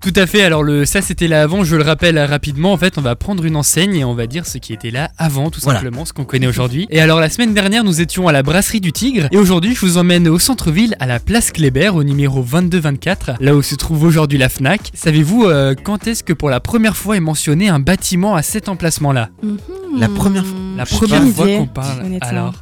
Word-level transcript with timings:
Tout 0.00 0.12
à 0.16 0.26
fait, 0.26 0.42
alors 0.42 0.62
le 0.62 0.86
ça 0.86 1.02
c'était 1.02 1.28
là 1.28 1.42
avant, 1.42 1.62
je 1.62 1.76
le 1.76 1.82
rappelle 1.82 2.18
rapidement, 2.18 2.72
en 2.72 2.78
fait 2.78 2.96
on 2.96 3.02
va 3.02 3.16
prendre 3.16 3.44
une 3.44 3.54
enseigne 3.54 3.94
et 3.96 4.04
on 4.04 4.14
va 4.14 4.26
dire 4.26 4.46
ce 4.46 4.56
qui 4.56 4.72
était 4.72 4.90
là 4.90 5.10
avant 5.18 5.50
tout 5.50 5.60
Voilà. 5.62 5.80
simplement, 5.80 6.06
ce 6.06 6.14
qu'on 6.14 6.24
connaît 6.24 6.46
aujourd'hui. 6.46 6.86
Et 6.90 7.00
alors 7.02 7.20
la 7.20 7.28
semaine 7.28 7.52
dernière 7.52 7.84
nous 7.84 8.00
étions 8.00 8.26
à 8.26 8.32
la 8.32 8.42
brasserie 8.42 8.80
du 8.80 8.92
Tigre. 8.92 9.28
Et 9.30 9.36
aujourd'hui 9.36 9.74
je 9.74 9.80
vous 9.80 9.98
emmène 9.98 10.26
au 10.26 10.38
centre-ville 10.38 10.96
à 11.00 11.06
la 11.06 11.20
place 11.20 11.50
Kléber 11.52 11.90
au 11.90 12.02
numéro 12.02 12.42
2224, 12.42 13.32
là 13.40 13.54
où 13.54 13.60
se 13.60 13.74
trouve 13.74 14.04
aujourd'hui 14.04 14.38
la 14.38 14.48
FNAC. 14.48 14.90
Savez-vous 14.94 15.44
euh, 15.44 15.74
quand 15.74 16.06
est-ce 16.06 16.24
que 16.24 16.32
pour 16.32 16.48
la 16.48 16.60
première 16.60 16.96
fois 16.96 17.16
est 17.16 17.20
mentionné 17.20 17.68
un 17.68 17.78
bâtiment 17.78 18.34
à 18.34 18.42
cet 18.42 18.70
emplacement 18.70 19.12
là 19.12 19.28
La 19.98 20.08
première 20.08 20.46
fois- 20.46 20.56
La 20.78 20.86
première 20.86 21.22
fois 21.28 21.46
qu'on 21.46 21.66
parle. 21.66 22.04
Alors 22.22 22.54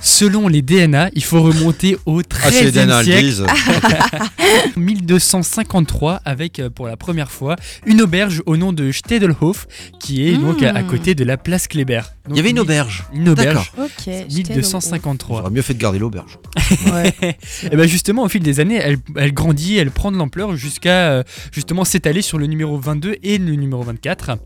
Selon 0.00 0.48
les 0.48 0.62
DNA, 0.62 1.10
il 1.14 1.24
faut 1.24 1.42
remonter 1.42 1.96
au 2.06 2.20
Ah, 2.20 2.50
c'est 2.50 2.64
les 2.64 2.70
13e 2.72 2.84
DNA, 2.84 2.98
elles 2.98 3.04
siècle, 3.04 3.24
disent. 3.24 3.46
1253, 4.76 6.20
avec 6.24 6.58
euh, 6.58 6.70
pour 6.70 6.86
la 6.86 6.96
première 6.96 7.30
fois 7.30 7.56
une 7.86 8.02
auberge 8.02 8.42
au 8.46 8.56
nom 8.56 8.72
de 8.72 8.92
Stedelhof, 8.92 9.66
qui 10.00 10.28
est 10.28 10.36
donc 10.36 10.62
à, 10.62 10.70
à 10.74 10.82
côté 10.82 11.14
de 11.14 11.24
la 11.24 11.36
place 11.36 11.68
Kléber. 11.68 12.02
Il 12.30 12.36
y 12.36 12.40
avait 12.40 12.50
une 12.50 12.58
auberge. 12.58 13.04
Une 13.12 13.28
auberge. 13.28 13.72
Ok. 13.78 14.14
j'étais 14.28 14.54
1253. 14.54 15.38
J'aurais 15.38 15.50
mieux 15.50 15.60
fait 15.62 15.74
de 15.74 15.78
garder 15.78 15.98
l'auberge. 15.98 16.38
Ouais. 16.86 17.14
Et 17.70 17.76
ben 17.76 17.86
justement, 17.86 18.22
au 18.22 18.28
fil 18.28 18.42
des 18.42 18.60
années, 18.60 18.80
elle, 18.82 18.96
elle 19.16 19.34
grandit, 19.34 19.76
elle 19.76 19.90
prend 19.90 20.10
de 20.10 20.16
l'ampleur 20.16 20.56
jusqu'à 20.56 21.10
euh, 21.10 21.22
justement 21.52 21.84
s'étaler 21.84 22.22
sur 22.22 22.38
le 22.38 22.46
numéro 22.46 22.78
22 22.78 23.16
et 23.22 23.36
le 23.36 23.54
numéro 23.56 23.82
24. 23.82 24.38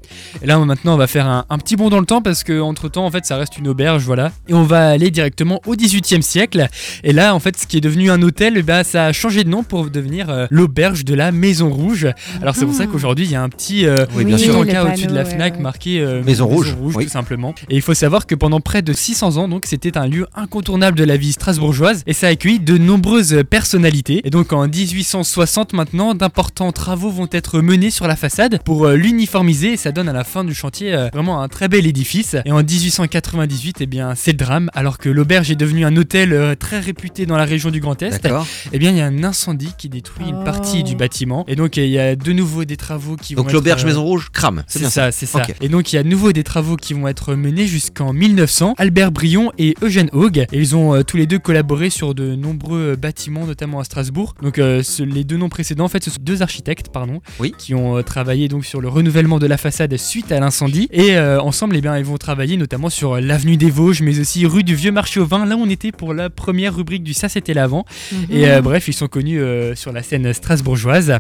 Et 0.43 0.47
là, 0.47 0.59
maintenant, 0.59 0.95
on 0.95 0.97
va 0.97 1.07
faire 1.07 1.27
un, 1.27 1.45
un 1.49 1.59
petit 1.59 1.77
bond 1.77 1.89
dans 1.89 2.01
le 2.01 2.07
temps 2.07 2.21
parce 2.21 2.43
que 2.43 2.61
entre 2.61 2.89
temps, 2.89 3.07
en 3.07 3.11
fait, 3.13 3.25
ça 3.25 3.37
reste 3.37 3.59
une 3.59 3.69
auberge, 3.69 4.03
voilà. 4.05 4.33
Et 4.49 4.55
on 4.55 4.65
va 4.65 4.89
aller 4.89 5.13
directement 5.13 5.38
au 5.67 5.75
18e 5.75 6.23
siècle. 6.23 6.69
Et 7.05 7.13
là, 7.13 7.35
en 7.35 7.41
fait, 7.41 7.57
ce 7.59 7.67
qui 7.67 7.77
est 7.77 7.81
devenu 7.81 8.11
un 8.11 8.23
hôtel, 8.23 8.63
ben, 8.63 8.83
ça 8.85 9.07
a 9.07 9.13
changé 9.13 9.45
de 9.45 9.49
nom 9.49 9.63
pour 9.63 9.91
devenir 9.91 10.31
euh, 10.31 10.47
l'auberge 10.51 11.05
de 11.05 11.15
la 11.15 11.33
Maison 11.33 11.71
Rouge. 11.71 12.07
Alors 12.43 12.55
c'est 12.57 12.65
pour 12.65 12.75
ça 12.75 12.85
Ah. 12.85 12.91
qu'aujourd'hui, 12.91 13.25
il 13.27 13.31
y 13.31 13.35
a 13.37 13.43
un 13.43 13.49
petit 13.49 13.87
euh, 13.87 14.07
Oui, 14.17 14.25
bien 14.25 14.39
sûr. 14.39 14.57
au-dessus 14.59 15.07
de 15.07 15.15
la 15.15 15.25
Fnac 15.25 15.53
ouais, 15.53 15.57
ouais. 15.59 15.63
marqué 15.63 16.01
euh, 16.01 16.23
Maison 16.25 16.47
Rouge, 16.47 16.77
oui. 16.81 17.05
tout 17.05 17.11
simplement. 17.11 17.55
Et 17.69 17.77
il 17.77 17.83
faut 17.83 17.95
savoir 17.95 18.27
que 18.27 18.35
pendant 18.35 18.61
près 18.61 18.83
de 18.83 18.93
600 18.93 19.37
ans, 19.37 19.49
donc 19.49 19.67
c'était 19.67 19.97
un 19.99 20.07
lieu 20.07 20.27
incontournable 20.35 20.97
de 20.99 21.05
la 21.05 21.17
vie 21.17 21.33
strasbourgeoise 21.33 22.03
et 22.07 22.13
ça 22.13 22.27
a 22.29 22.31
accueilli 22.31 22.61
de 22.61 22.79
nombreuses 22.79 23.43
personnalités. 23.49 24.21
Et 24.25 24.31
donc 24.31 24.53
en 24.53 24.67
1860 24.67 25.73
maintenant, 25.73 26.15
d'importants 26.15 26.73
travaux 26.73 27.11
vont 27.11 27.29
être 27.33 27.61
menés 27.61 27.91
sur 27.91 28.07
la 28.07 28.17
façade 28.17 28.61
pour 28.65 28.87
euh, 28.87 28.97
l'uniformiser 28.97 29.73
et 29.73 29.77
ça 29.77 29.93
donne 29.93 30.09
à 30.09 30.13
la 30.13 30.25
fin 30.25 30.45
du 30.45 30.55
chantier 30.55 30.95
euh, 30.95 31.09
vraiment 31.13 31.43
un 31.43 31.49
très 31.49 31.69
bel 31.69 31.87
édifice. 31.87 32.37
Et 32.45 32.53
en 32.53 32.63
1898, 32.63 33.77
eh 33.81 33.87
bien 33.87 34.15
c'est 34.17 34.33
le 34.33 34.39
drame 34.39 34.71
alors 34.75 34.99
que 34.99 35.09
l'auberge 35.09 35.28
est 35.33 35.57
devenue 35.57 35.85
un 35.85 35.97
hôtel 35.97 36.33
euh, 36.33 36.55
très 36.55 36.81
réputé 36.81 37.27
dans 37.27 37.37
la 37.37 37.45
région 37.45 37.71
du 37.71 37.81
Grand 37.81 38.01
Est. 38.03 38.23
D'accord. 38.23 38.47
Eh 38.73 38.79
bien 38.79 38.91
il 38.91 38.97
y 38.97 39.01
a 39.01 39.07
un 39.07 39.25
incendie 39.25 39.73
qui 39.79 39.89
détruit 39.89 40.27
une 40.29 40.37
Oh. 40.41 40.45
partie 40.45 40.83
du 40.85 40.95
bâtiment 40.97 41.45
et 41.49 41.57
donc 41.57 41.77
il 41.77 41.87
y 41.89 41.99
a 41.99 42.15
de 42.17 42.33
nouveau 42.33 42.65
des 42.65 42.77
travaux 42.77 43.17
qui 43.17 43.35
vont 43.35 43.43
Donc 43.43 43.49
être, 43.49 43.55
l'auberge 43.55 43.83
euh, 43.85 43.87
Maison 43.89 44.05
Rouge 44.05 44.29
crame. 44.33 44.63
C'est 44.67 44.85
ça, 44.85 45.11
c'est 45.13 45.27
ça. 45.27 45.43
Et 45.61 45.69
donc 45.69 45.93
il 45.93 45.97
y 45.97 45.99
a 45.99 46.03
de 46.03 46.09
nouveau 46.09 46.33
des 46.33 46.45
travaux 46.45 46.77
qui 46.77 46.95
vont 46.95 47.09
être 47.09 47.35
menés 47.35 47.67
jusqu'en 47.67 48.13
1900. 48.13 48.75
Albert 48.79 49.13
Brion 49.13 49.53
et 49.59 49.75
Eugène 49.83 50.09
Haug, 50.13 50.39
et 50.39 50.47
ils 50.53 50.77
ont 50.77 50.95
euh, 50.95 51.03
tous 51.03 51.17
les 51.17 51.27
deux 51.27 51.39
collaboré 51.39 51.91
sur 51.91 52.15
de 52.15 52.35
nombreux 52.35 52.93
euh, 52.93 52.97
bâtiments, 52.97 53.47
notamment 53.47 53.81
à 53.81 53.85
Strasbourg. 53.85 54.35
Donc 54.43 54.59
euh, 54.59 54.83
ce- 54.83 55.03
les 55.03 55.25
deux 55.25 55.37
noms 55.37 55.49
précédents, 55.49 55.85
en 55.85 55.89
fait, 55.89 56.05
ce 56.05 56.11
sont 56.11 56.19
deux 56.21 56.43
architectes, 56.43 56.89
pardon, 56.93 57.21
Oui. 57.41 57.53
qui 57.59 57.75
ont 57.75 57.97
euh, 57.99 58.03
travaillé 58.03 58.49
donc 58.49 58.65
sur 58.65 58.81
le 58.81 58.89
renouvellement 58.89 59.39
de 59.39 59.47
la 59.47 59.57
façade 59.59 59.97
suite 59.97 60.31
à 60.33 60.41
l'incendie. 60.41 60.89
Et 60.93 61.17
euh, 61.17 61.41
ensemble, 61.41 61.77
eh 61.77 61.81
bien, 61.81 61.97
ils 61.99 62.05
vont 62.05 62.17
travailler 62.19 62.57
notamment 62.57 62.91
sur 62.91 63.21
l'avenue 63.21 63.57
des 63.57 63.71
Vosges, 63.71 64.03
mais 64.03 64.19
aussi 64.21 64.47
rue 64.47 64.63
du 64.65 64.75
Vieux 64.75 64.93
Marché 64.93 65.18
au 65.19 65.27
Vin. 65.27 65.45
Là, 65.47 65.57
on 65.59 65.69
était 65.69 65.93
pour 65.93 66.15
la 66.15 66.31
première 66.31 66.75
rubrique 66.75 67.03
du 67.03 67.15
ça, 67.15 67.29
c'était 67.29 67.55
l'avant. 67.55 67.85
Et 68.31 68.49
euh, 68.49 68.61
bref, 68.61 68.89
ils 68.89 68.93
sont 68.93 69.09
connus 69.09 69.41
euh, 69.41 69.75
sur 69.75 69.93
la 69.93 70.03
scène 70.03 70.33
strasbourgeoise. 70.33 71.19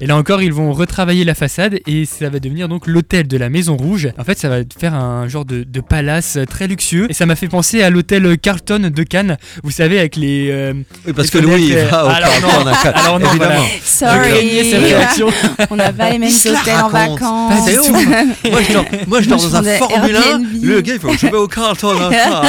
Et 0.00 0.06
là 0.06 0.16
encore, 0.16 0.42
ils 0.42 0.52
vont 0.52 0.72
retravailler 0.72 1.24
la 1.24 1.34
façade 1.34 1.78
et 1.86 2.04
ça 2.04 2.28
va 2.28 2.38
devenir 2.40 2.68
donc 2.68 2.86
l'hôtel 2.86 3.26
de 3.28 3.36
la 3.36 3.48
Maison 3.48 3.76
Rouge. 3.76 4.08
En 4.18 4.24
fait, 4.24 4.38
ça 4.38 4.48
va 4.48 4.58
faire 4.78 4.94
un 4.94 5.28
genre 5.28 5.44
de, 5.44 5.64
de 5.64 5.80
palace 5.80 6.38
très 6.48 6.66
luxueux. 6.66 7.06
Et 7.10 7.14
ça 7.14 7.26
m'a 7.26 7.36
fait 7.36 7.48
penser 7.48 7.82
à 7.82 7.90
l'hôtel 7.90 8.36
Carlton 8.38 8.90
de 8.94 9.02
Cannes. 9.02 9.36
Vous 9.62 9.70
savez, 9.70 9.98
avec 9.98 10.16
les. 10.16 10.48
euh, 10.50 10.72
Oui, 11.06 11.12
parce 11.12 11.32
les 11.32 11.40
que 11.40 11.44
Louis, 11.46 11.66
il 11.68 11.74
va 11.76 12.04
au 12.04 12.08
alors 12.08 12.30
non, 12.40 12.48
Carlton 12.48 12.66
à 12.70 12.76
Cannes. 12.82 12.92
alors 12.94 13.20
non, 13.20 13.30
Évidemment. 13.30 13.54
voilà. 13.54 13.68
Sorry. 13.84 14.78
réaction. 14.78 15.28
On 15.70 15.76
n'a 15.76 15.92
pas 15.92 16.10
les 16.10 16.18
mêmes 16.18 16.30
hôtels 16.30 16.74
en 16.82 16.88
vacances. 16.88 17.52
Pas 17.64 17.70
du 17.70 17.76
C'est 17.76 17.76
tout. 17.76 17.94
ouf. 17.94 18.50
Moi, 18.50 18.60
je 18.66 18.72
dors, 18.72 18.84
moi, 19.06 19.20
je 19.22 19.28
dors 19.28 19.38
dans 19.38 19.56
un 19.56 19.62
Formule 19.62 20.16
1. 20.16 20.20
Airbnb. 20.20 20.64
Le 20.64 20.80
gars, 20.80 20.94
il 20.94 21.00
faut 21.00 21.12
je 21.12 21.26
vais 21.26 21.32
au 21.36 21.48
Carlton. 21.48 21.94
hein. 22.00 22.42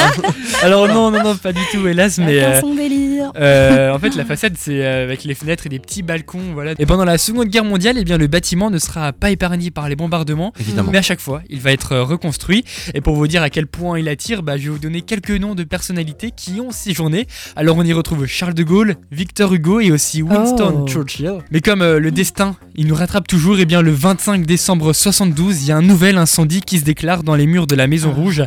Alors 0.62 0.88
non, 0.92 1.10
non, 1.10 1.22
non, 1.22 1.36
pas 1.36 1.52
du 1.52 1.60
tout, 1.70 1.86
hélas, 1.86 2.18
mais. 2.18 2.42
Euh, 2.42 2.60
délire. 3.32 3.48
Euh, 3.48 3.92
en 3.94 3.98
fait, 3.98 4.14
la 4.16 4.24
façade, 4.24 4.54
c'est 4.58 4.84
euh, 4.84 5.04
avec 5.04 5.24
les 5.24 5.34
fenêtres 5.34 5.66
et 5.66 5.68
des 5.68 5.78
petits 5.78 6.02
balcons, 6.02 6.52
voilà. 6.54 6.72
Et 6.78 6.86
pendant 6.86 7.04
la 7.04 7.18
Seconde 7.18 7.48
Guerre 7.48 7.64
mondiale, 7.64 7.96
eh 7.98 8.04
bien, 8.04 8.18
le 8.18 8.26
bâtiment 8.26 8.70
ne 8.70 8.78
sera 8.78 9.12
pas 9.12 9.30
épargné 9.30 9.70
par 9.70 9.88
les 9.88 9.96
bombardements, 9.96 10.52
Évidemment. 10.60 10.90
mais 10.92 10.98
à 10.98 11.02
chaque 11.02 11.20
fois, 11.20 11.42
il 11.48 11.60
va 11.60 11.72
être 11.72 11.92
euh, 11.92 12.04
reconstruit. 12.04 12.64
Et 12.94 13.00
pour 13.00 13.14
vous 13.14 13.26
dire 13.26 13.42
à 13.42 13.50
quel 13.50 13.66
point 13.66 13.98
il 13.98 14.08
attire, 14.08 14.42
bah, 14.42 14.56
je 14.56 14.64
vais 14.64 14.68
vous 14.70 14.78
donner 14.78 15.02
quelques 15.02 15.30
noms 15.30 15.54
de 15.54 15.64
personnalités 15.64 16.30
qui 16.34 16.60
ont 16.60 16.70
séjourné. 16.72 17.26
Alors, 17.56 17.76
on 17.76 17.82
y 17.84 17.92
retrouve 17.92 18.26
Charles 18.26 18.54
de 18.54 18.62
Gaulle, 18.62 18.96
Victor 19.10 19.52
Hugo 19.52 19.80
et 19.80 19.90
aussi 19.90 20.22
Winston 20.22 20.82
Oh. 20.82 20.86
Churchill. 20.86 21.38
Mais 21.50 21.60
comme 21.60 21.82
euh, 21.82 21.98
le 21.98 22.10
destin, 22.10 22.56
il 22.74 22.86
nous 22.86 22.94
rattrape 22.94 23.26
toujours, 23.26 23.58
et 23.58 23.64
bien, 23.66 23.82
le 23.82 23.92
25 23.92 24.44
décembre 24.46 24.92
72, 24.92 25.62
il 25.62 25.68
y 25.68 25.72
a 25.72 25.76
un 25.76 25.82
nouvel 25.82 26.18
incendie 26.18 26.60
qui 26.60 26.78
se 26.78 26.84
déclare 26.84 27.22
dans 27.22 27.34
les 27.34 27.46
murs 27.46 27.66
de 27.66 27.74
la 27.74 27.86
Maison 27.86 28.12
Rouge. 28.12 28.42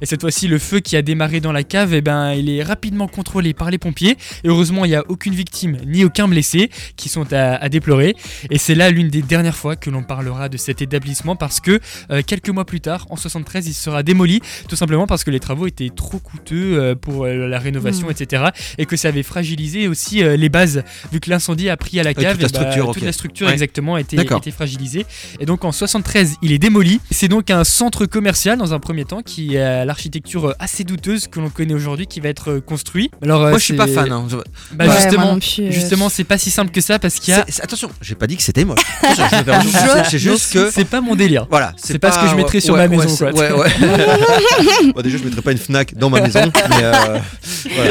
Et 0.00 0.06
cette 0.06 0.20
fois-ci, 0.20 0.48
le 0.48 0.58
feu 0.58 0.80
qui 0.80 0.96
a 0.96 1.02
démarré 1.02 1.40
dans 1.40 1.52
la 1.52 1.62
cave, 1.62 1.94
eh 1.94 2.00
ben, 2.00 2.32
il 2.32 2.48
est 2.50 2.62
rapidement 2.62 3.06
contrôlé 3.08 3.54
par 3.54 3.70
les 3.70 3.78
pompiers. 3.78 4.16
Et 4.44 4.48
heureusement, 4.48 4.84
il 4.84 4.88
n'y 4.88 4.94
a 4.96 5.04
aucune 5.08 5.34
victime 5.34 5.76
ni 5.86 6.04
aucun 6.04 6.28
blessé 6.28 6.70
qui 6.96 7.08
sont 7.08 7.32
à, 7.32 7.54
à 7.56 7.68
déplorer. 7.68 8.14
Et 8.50 8.58
c'est 8.58 8.74
là 8.74 8.90
l'une 8.90 9.08
des 9.08 9.22
dernières 9.22 9.56
fois 9.56 9.76
que 9.76 9.90
l'on 9.90 10.02
parlera 10.02 10.48
de 10.48 10.56
cet 10.56 10.82
établissement 10.82 11.36
parce 11.36 11.60
que 11.60 11.80
euh, 12.10 12.22
quelques 12.26 12.50
mois 12.50 12.64
plus 12.64 12.80
tard, 12.80 13.06
en 13.10 13.16
73, 13.16 13.66
il 13.68 13.74
sera 13.74 14.02
démoli, 14.02 14.40
tout 14.68 14.76
simplement 14.76 15.06
parce 15.06 15.24
que 15.24 15.30
les 15.30 15.40
travaux 15.40 15.66
étaient 15.66 15.90
trop 15.94 16.18
coûteux 16.18 16.78
euh, 16.78 16.94
pour 16.94 17.24
euh, 17.24 17.48
la 17.48 17.58
rénovation, 17.58 18.08
Mm. 18.08 18.10
etc. 18.12 18.44
Et 18.78 18.86
que 18.86 18.96
ça 18.96 19.08
avait 19.08 19.22
fragilisé 19.22 19.88
aussi 19.88 20.22
les 20.22 20.48
bases, 20.48 20.82
vu 21.12 21.20
que 21.20 21.30
l'incendie 21.30 21.68
a 21.68 21.76
pris 21.76 21.98
à 22.00 22.02
la 22.02 22.14
toute 22.14 22.22
cave. 22.22 22.36
et 22.38 22.42
bah, 22.42 22.48
structure, 22.48 22.92
toute 22.92 23.02
la 23.02 23.12
structure 23.12 23.46
Ouais. 23.46 23.52
exactement 23.52 23.96
était, 23.96 24.16
D'accord. 24.16 24.38
était 24.38 24.50
fragilisée. 24.50 25.06
Et 25.40 25.46
donc 25.46 25.64
en 25.64 25.72
73, 25.72 26.36
il 26.42 26.52
est 26.52 26.58
démoli. 26.58 27.00
C'est 27.10 27.28
donc 27.28 27.50
un 27.50 27.64
centre 27.64 28.06
commercial 28.06 28.58
dans 28.58 28.74
un 28.74 28.78
premier 28.80 29.04
temps 29.04 29.22
qui 29.22 29.56
a 29.58 29.84
l'architecture 29.84 30.54
assez 30.58 30.84
douteuse 30.84 31.26
que 31.28 31.40
l'on 31.40 31.50
connaît 31.50 31.74
aujourd'hui 31.74 32.06
qui 32.06 32.20
va 32.20 32.28
être 32.28 32.58
construit. 32.58 33.10
Alors, 33.22 33.40
Moi, 33.40 33.58
je 33.58 33.64
suis 33.64 33.74
pas 33.74 33.86
fan. 33.86 34.10
hein. 34.12 34.17
Je- 34.28 34.36
Bah, 34.36 34.42
Ouais, 34.84 34.86
moi 34.86 34.96
justement, 34.96 35.32
non 35.34 35.38
plus, 35.38 35.62
euh, 35.64 35.70
justement, 35.70 36.08
c'est 36.08 36.24
pas 36.24 36.38
si 36.38 36.50
simple 36.50 36.70
que 36.72 36.80
ça 36.80 36.98
parce 36.98 37.16
qu'il 37.16 37.34
y 37.34 37.36
a. 37.36 37.44
C'est- 37.46 37.52
c'est- 37.52 37.62
Attention, 37.62 37.90
j'ai 38.00 38.14
pas 38.14 38.26
dit 38.26 38.36
que 38.36 38.42
c'était 38.42 38.64
moche. 38.64 38.80
Je- 39.02 40.08
C'est 40.10 40.18
juste 40.18 40.52
que. 40.52 40.70
c'est 40.70 40.84
pas 40.86 41.00
mon 41.00 41.14
délire. 41.14 41.46
Voilà, 41.50 41.74
C'est 41.76 41.98
pas 41.98 42.12
ce 42.12 42.18
que 42.18 42.28
je 42.28 42.34
mettrais 42.34 42.60
sur 42.60 42.74
ouais, 42.74 42.88
ma 42.88 42.96
maison, 42.96 43.14
quoi. 43.16 43.32
Ouais, 43.32 43.52
ouais. 43.52 43.68
Bon, 44.94 45.02
déjà, 45.02 45.18
je 45.18 45.24
mettrais 45.24 45.42
pas 45.42 45.52
une 45.52 45.58
Fnac 45.58 45.94
dans 45.94 46.10
ma 46.10 46.20
maison, 46.20 46.40
mais 46.70 46.76
euh, 46.82 47.18
voilà. 47.74 47.90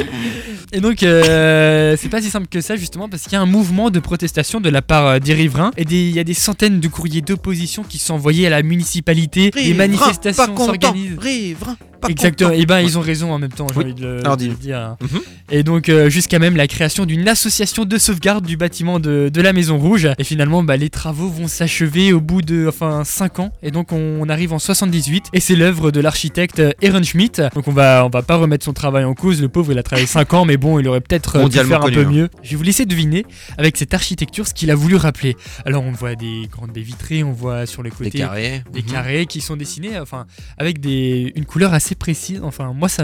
Et 0.74 0.82
donc, 0.82 1.02
euh, 1.04 1.96
c'est 2.00 2.10
pas 2.10 2.22
si 2.22 2.30
simple 2.30 2.48
que 2.48 2.60
ça, 2.60 2.76
justement, 2.76 3.08
parce 3.08 3.24
qu'il 3.24 3.34
y 3.34 3.36
a 3.36 3.42
un 3.42 3.46
mouvement 3.46 3.90
de 3.90 4.00
protestation 4.00 4.60
de 4.60 4.70
la 4.70 4.82
part 4.82 5.06
euh, 5.08 5.20
des 5.20 5.34
riverains. 5.34 5.72
Et 5.78 5.84
il 5.90 6.12
y 6.12 6.20
a 6.20 6.24
des 6.26 6.34
centaines 6.34 6.80
de 6.82 6.88
courriers 6.90 7.22
d'opposition 7.22 7.84
qui 7.84 8.00
sont 8.00 8.16
envoyés 8.16 8.48
à 8.48 8.50
la 8.50 8.64
municipalité. 8.64 9.50
des 9.52 9.74
manifestations 9.74 10.46
pas 10.46 10.52
content. 10.52 10.66
s'organisent. 10.66 11.18
Riverain, 11.20 11.78
pas 11.98 12.08
Exactement, 12.10 12.50
content. 12.52 12.62
et 12.62 12.66
ben 12.66 12.80
ils 12.80 12.98
ont 12.98 13.02
raison 13.02 13.32
en 13.32 13.40
même 13.40 13.52
temps, 13.52 13.68
j'ai 13.74 13.78
Oui. 13.80 13.84
envie 13.86 13.94
de 13.94 14.02
le, 14.06 14.20
Alors, 14.22 14.38
de 14.38 14.44
le 14.44 14.50
dis-le. 14.50 14.62
dire. 14.62 14.96
Mhm. 15.02 15.20
Et 15.52 15.64
donc 15.64 15.90
euh, 15.90 16.10
jusqu'à 16.10 16.40
même 16.40 16.56
la 16.56 16.68
création 16.68 17.06
d'une 17.06 17.28
association 17.28 17.86
de 17.86 17.98
sauvegarde 17.98 18.46
du 18.46 18.58
bâtiment 18.58 19.00
de, 19.00 19.30
de 19.34 19.42
la 19.42 19.54
Maison 19.54 19.78
Rouge. 19.78 20.08
Et 20.18 20.24
finalement, 20.24 20.64
bah, 20.64 20.78
les 20.78 20.90
travaux 20.90 21.30
vont 21.30 21.48
s'achever 21.48 22.14
au 22.14 22.22
bout 22.22 22.42
de 22.42 22.66
enfin 22.68 23.04
5 23.04 23.40
ans. 23.40 23.52
Et 23.64 23.72
donc 23.72 23.92
on, 23.92 24.20
on 24.22 24.30
arrive 24.30 24.54
en 24.54 24.60
78 24.60 25.28
et 25.34 25.40
c'est 25.40 25.56
l'œuvre 25.56 25.92
de 25.92 26.00
l'architecte 26.00 26.60
euh, 26.60 26.72
Ehrenschmidt. 26.82 27.42
Donc 27.56 27.68
on 27.68 27.74
va 27.74 28.06
on 28.06 28.10
va 28.10 28.22
pas 28.22 28.36
remettre 28.36 28.66
son 28.66 28.74
travail 28.74 29.04
en 29.04 29.14
cause. 29.14 29.42
Le 29.42 29.50
pauvre, 29.50 29.72
il 29.72 29.78
a 29.80 29.84
travaillé 29.84 30.08
5 30.08 30.34
ans, 30.34 30.46
mais 30.46 30.58
bon, 30.58 30.80
il 30.80 30.88
aurait 30.88 31.02
peut-être 31.02 31.36
euh, 31.36 31.40
pu 31.40 31.44
Mondialement 31.44 31.70
faire 31.82 31.86
un 31.86 31.92
peu 31.92 32.02
hein. 32.06 32.10
mieux. 32.12 32.30
Je 32.44 32.52
vais 32.52 32.56
vous 32.58 32.64
laisser 32.64 32.86
deviner 32.86 33.26
avec 33.58 33.78
cette 33.78 33.94
architecture 33.94 34.48
ce 34.48 34.54
qu'il 34.54 34.72
a 34.72 34.76
voulu 34.76 34.96
rappeler. 34.96 35.36
Alors 35.66 35.84
on 35.84 35.92
voit 35.92 36.16
des 36.16 36.48
grandes 36.52 36.72
baies 36.72 36.82
vitrées, 36.82 37.24
on 37.24 37.32
voit 37.32 37.66
sur 37.66 37.84
les 37.84 37.90
Des 37.90 37.96
côtés 37.96 38.18
carrés. 38.20 38.64
des 38.74 38.82
Mhm. 38.82 38.92
carrés 38.92 39.26
qui 39.26 39.42
sont 39.42 39.56
dessinés 39.56 39.98
enfin 40.00 40.26
avec 40.58 40.80
des 40.80 41.32
une 41.36 41.46
couleur 41.46 41.74
assez 41.74 41.87
précise 41.96 42.42
enfin 42.44 42.72
moi 42.74 42.90
ça 42.90 43.04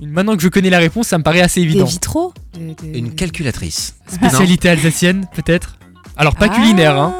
maintenant 0.00 0.36
que 0.36 0.42
je 0.42 0.48
connais 0.48 0.70
la 0.70 0.78
réponse 0.78 1.08
ça 1.08 1.18
me 1.18 1.22
paraît 1.22 1.40
assez 1.40 1.60
Des 1.60 1.66
évident 1.66 1.84
vitraux 1.84 2.32
de- 2.54 2.74
de- 2.92 2.98
Une 2.98 3.14
calculatrice. 3.14 3.94
spécialité 4.08 4.68
alsacienne 4.68 5.26
peut-être 5.34 5.76
alors 6.16 6.34
pas 6.34 6.46
Ah. 6.50 6.54
culinaire 6.54 6.96
hein 6.98 7.14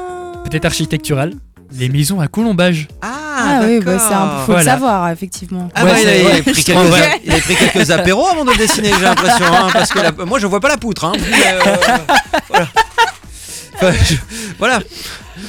peut-être 0.44 0.64
architecturale 0.64 1.32
les 1.72 1.88
maisons 1.88 2.20
à 2.20 2.28
colombage 2.28 2.86
Ah, 3.02 3.62
oui, 3.64 3.80
bah, 3.80 3.98
c'est 3.98 4.14
un 4.14 4.28
faut 4.40 4.52
Voilà. 4.52 4.60
le 4.60 4.64
savoir, 4.64 5.08
effectivement. 5.10 5.68
Ah 5.74 5.84
Ouais, 5.84 5.90
bah, 5.92 6.00
il, 6.02 6.08
a, 6.08 6.36
il 6.36 6.42
pris 6.44 6.62
quelques, 6.62 6.78
trouve, 6.78 6.92
ouais. 6.92 7.20
il 7.24 7.32
a 7.34 7.40
pris 7.40 7.56
quelques 7.56 7.90
apéros 7.90 8.28
avant 8.28 8.44
de 8.44 8.52
le 8.52 8.56
dessiner, 8.56 8.90
j'ai 8.96 9.02
l'impression. 9.04 9.44
hein, 9.46 9.68
parce 9.72 9.90
que 9.90 9.98
la- 9.98 10.12
moi, 10.24 10.38
je 10.38 10.46
vois 10.46 10.60
pas 10.60 10.68
la 10.68 10.76
poutre. 10.76 11.04
Hein, 11.04 11.12
euh, 11.18 11.60
voilà. 12.48 12.68
Enfin, 13.74 13.92
je- 14.08 14.14
voilà. 14.58 14.78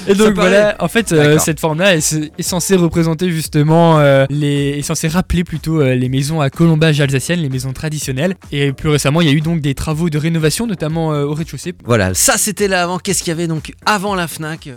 Et 0.07 0.16
donc 0.16 0.36
voilà 0.36 0.75
en 0.80 0.88
fait 0.88 1.12
euh, 1.12 1.38
cette 1.40 1.60
forme 1.60 1.80
là 1.80 1.96
est, 1.96 2.13
est 2.38 2.42
censée 2.44 2.75
représenter 2.75 3.31
justement 3.31 4.00
euh, 4.00 4.25
les 4.30 4.80
est 4.80 4.81
censée 4.81 5.07
rappeler 5.07 5.44
plutôt 5.44 5.81
euh, 5.81 5.96
les 5.96 6.10
maisons 6.10 6.42
à 6.42 6.50
colombage 6.50 7.00
alsaciennes 7.02 7.42
les 7.42 7.50
maisons 7.50 7.74
traditionnelles. 7.74 8.36
Et 8.52 8.72
plus 8.72 8.90
récemment 8.90 9.22
il 9.22 9.28
y 9.28 9.31
a 9.31 9.34
eu 9.34 9.42
donc 9.42 9.62
des 9.62 9.74
travaux 9.75 10.10
de 10.10 10.18
rénovation 10.18 10.68
notamment 10.68 11.13
euh, 11.13 11.25
au 11.25 11.34
rez-de-chaussée. 11.34 11.74
Voilà, 11.86 12.13
ça 12.13 12.38
c'était 12.38 12.68
là 12.68 12.84
avant. 12.84 13.00
Qu'est-ce 13.00 13.24
qu'il 13.24 13.31
y 13.31 13.34
avait 13.34 13.48
donc 13.48 13.74
avant 13.86 14.16
la 14.16 14.28
Fnac? 14.28 14.69